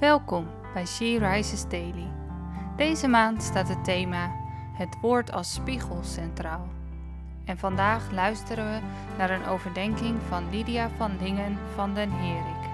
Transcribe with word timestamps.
Welkom 0.00 0.48
bij 0.74 0.86
She 0.86 1.18
Rises 1.18 1.68
Daily. 1.68 2.12
Deze 2.76 3.08
maand 3.08 3.42
staat 3.42 3.68
het 3.68 3.84
thema 3.84 4.36
Het 4.74 5.00
woord 5.00 5.32
als 5.32 5.54
spiegel 5.54 6.02
centraal. 6.02 6.68
En 7.44 7.58
vandaag 7.58 8.10
luisteren 8.10 8.64
we 8.64 8.80
naar 9.18 9.30
een 9.30 9.44
overdenking 9.44 10.22
van 10.22 10.50
Lydia 10.50 10.90
van 10.90 11.18
Lingen 11.20 11.58
van 11.74 11.94
den 11.94 12.10
Herik. 12.10 12.70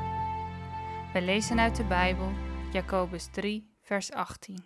We 1.13 1.23
lezen 1.23 1.61
uit 1.61 1.77
de 1.77 1.85
Bijbel 1.85 2.33
Jacobus 2.73 3.27
3, 3.27 3.71
vers 3.83 4.13
18. 4.13 4.65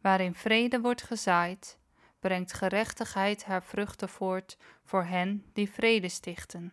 Waarin 0.00 0.34
vrede 0.34 0.80
wordt 0.80 1.02
gezaaid, 1.02 1.78
brengt 2.20 2.52
gerechtigheid 2.52 3.44
haar 3.44 3.62
vruchten 3.62 4.08
voort 4.08 4.56
voor 4.84 5.04
hen 5.04 5.44
die 5.52 5.70
vrede 5.70 6.08
stichten. 6.08 6.72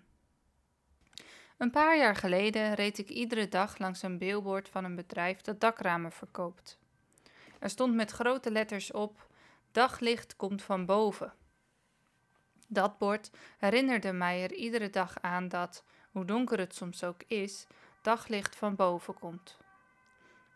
Een 1.63 1.71
paar 1.71 1.97
jaar 1.97 2.15
geleden 2.15 2.73
reed 2.73 2.97
ik 2.97 3.09
iedere 3.09 3.47
dag 3.47 3.77
langs 3.77 4.01
een 4.01 4.17
billboard 4.17 4.69
van 4.69 4.83
een 4.83 4.95
bedrijf 4.95 5.41
dat 5.41 5.59
dakramen 5.59 6.11
verkoopt. 6.11 6.79
Er 7.59 7.69
stond 7.69 7.95
met 7.95 8.11
grote 8.11 8.51
letters 8.51 8.91
op: 8.91 9.27
Daglicht 9.71 10.35
komt 10.35 10.61
van 10.61 10.85
boven. 10.85 11.33
Dat 12.67 12.97
bord 12.97 13.31
herinnerde 13.57 14.11
mij 14.11 14.43
er 14.43 14.53
iedere 14.53 14.89
dag 14.89 15.21
aan 15.21 15.47
dat, 15.47 15.83
hoe 16.11 16.25
donker 16.25 16.59
het 16.59 16.75
soms 16.75 17.03
ook 17.03 17.23
is, 17.27 17.67
daglicht 18.01 18.55
van 18.55 18.75
boven 18.75 19.13
komt. 19.13 19.57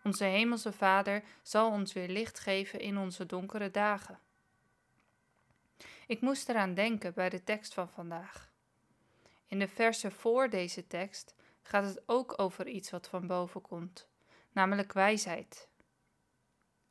Onze 0.04 0.24
Hemelse 0.24 0.72
Vader 0.72 1.24
zal 1.42 1.72
ons 1.72 1.94
weer 1.94 2.10
licht 2.10 2.40
geven 2.40 2.80
in 2.80 2.98
onze 2.98 3.26
donkere 3.26 3.72
dagen. 3.72 4.20
Ik 6.08 6.22
moest 6.22 6.50
eraan 6.50 6.74
denken 6.74 7.14
bij 7.14 7.30
de 7.30 7.44
tekst 7.44 7.74
van 7.74 7.90
vandaag. 7.90 8.48
In 9.48 9.60
de 9.60 9.68
versen 9.68 10.12
voor 10.12 10.50
deze 10.50 10.88
tekst 10.88 11.36
gaat 11.62 11.84
het 11.86 12.02
ook 12.06 12.40
over 12.42 12.68
iets 12.68 12.90
wat 12.90 13.08
van 13.10 13.28
boven 13.28 13.62
komt, 13.62 14.08
namelijk 14.52 14.94
wijsheid. 14.94 15.68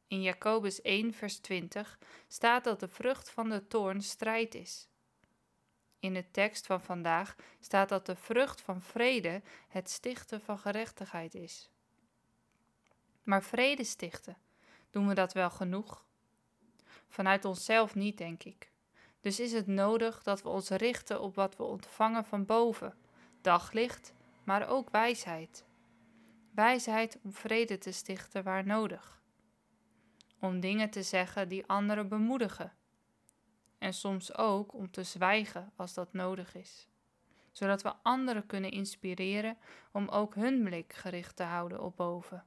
In 0.06 0.22
Jacobus 0.22 0.80
1, 0.80 1.12
vers 1.14 1.38
20 1.38 1.98
staat 2.28 2.64
dat 2.64 2.80
de 2.80 2.88
vrucht 2.88 3.30
van 3.30 3.48
de 3.48 3.66
toorn 3.66 4.02
strijd 4.02 4.54
is. 4.54 4.88
In 5.98 6.14
de 6.14 6.30
tekst 6.30 6.66
van 6.66 6.80
vandaag 6.80 7.36
staat 7.60 7.88
dat 7.88 8.06
de 8.06 8.16
vrucht 8.16 8.60
van 8.60 8.82
vrede 8.82 9.42
het 9.68 9.90
stichten 9.90 10.40
van 10.40 10.58
gerechtigheid 10.58 11.34
is. 11.34 11.70
Maar 13.22 13.42
vrede 13.42 13.84
stichten, 13.84 14.36
doen 14.90 15.08
we 15.08 15.14
dat 15.14 15.32
wel 15.32 15.50
genoeg? 15.50 16.04
Vanuit 17.08 17.44
onszelf 17.44 17.94
niet, 17.94 18.18
denk 18.18 18.42
ik. 18.42 18.70
Dus 19.26 19.40
is 19.40 19.52
het 19.52 19.66
nodig 19.66 20.22
dat 20.22 20.42
we 20.42 20.48
ons 20.48 20.68
richten 20.68 21.20
op 21.20 21.34
wat 21.34 21.56
we 21.56 21.62
ontvangen 21.62 22.24
van 22.24 22.44
boven: 22.44 22.94
daglicht, 23.40 24.14
maar 24.44 24.68
ook 24.68 24.90
wijsheid. 24.90 25.64
Wijsheid 26.54 27.18
om 27.22 27.32
vrede 27.32 27.78
te 27.78 27.92
stichten 27.92 28.42
waar 28.42 28.66
nodig. 28.66 29.22
Om 30.40 30.60
dingen 30.60 30.90
te 30.90 31.02
zeggen 31.02 31.48
die 31.48 31.66
anderen 31.66 32.08
bemoedigen. 32.08 32.72
En 33.78 33.94
soms 33.94 34.36
ook 34.36 34.74
om 34.74 34.90
te 34.90 35.02
zwijgen 35.02 35.72
als 35.76 35.94
dat 35.94 36.12
nodig 36.12 36.54
is. 36.54 36.88
Zodat 37.52 37.82
we 37.82 37.92
anderen 38.02 38.46
kunnen 38.46 38.70
inspireren 38.70 39.58
om 39.92 40.08
ook 40.08 40.34
hun 40.34 40.64
blik 40.64 40.92
gericht 40.92 41.36
te 41.36 41.42
houden 41.42 41.82
op 41.82 41.96
boven. 41.96 42.44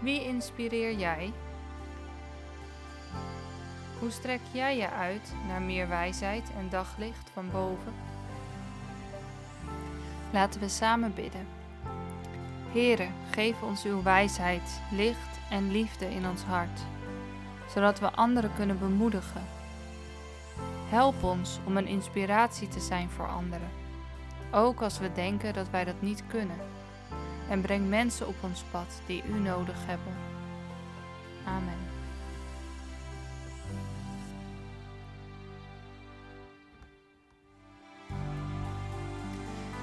Wie 0.00 0.24
inspireer 0.24 0.92
jij 0.92 1.32
hoe 4.02 4.10
strek 4.10 4.40
jij 4.52 4.76
je 4.76 4.90
uit 4.90 5.34
naar 5.48 5.62
meer 5.62 5.88
wijsheid 5.88 6.50
en 6.56 6.68
daglicht 6.68 7.30
van 7.32 7.50
boven? 7.50 7.92
Laten 10.32 10.60
we 10.60 10.68
samen 10.68 11.14
bidden. 11.14 11.46
Heere, 12.72 13.08
geef 13.30 13.62
ons 13.62 13.84
uw 13.84 14.02
wijsheid, 14.02 14.80
licht 14.90 15.38
en 15.50 15.70
liefde 15.70 16.14
in 16.14 16.28
ons 16.28 16.42
hart, 16.42 16.80
zodat 17.68 18.00
we 18.00 18.10
anderen 18.10 18.50
kunnen 18.54 18.78
bemoedigen. 18.78 19.42
Help 20.88 21.22
ons 21.22 21.58
om 21.64 21.76
een 21.76 21.86
inspiratie 21.86 22.68
te 22.68 22.80
zijn 22.80 23.10
voor 23.10 23.28
anderen, 23.28 23.70
ook 24.50 24.82
als 24.82 24.98
we 24.98 25.12
denken 25.12 25.54
dat 25.54 25.70
wij 25.70 25.84
dat 25.84 26.00
niet 26.00 26.22
kunnen. 26.26 26.58
En 27.48 27.60
breng 27.60 27.88
mensen 27.88 28.28
op 28.28 28.36
ons 28.40 28.62
pad 28.70 29.02
die 29.06 29.22
u 29.24 29.38
nodig 29.38 29.76
hebben. 29.86 30.12
Amen. 31.46 31.91